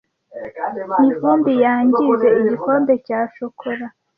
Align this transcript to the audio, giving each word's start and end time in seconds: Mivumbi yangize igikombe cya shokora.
Mivumbi 1.03 1.51
yangize 1.63 2.27
igikombe 2.41 2.93
cya 3.05 3.19
shokora. 3.35 3.85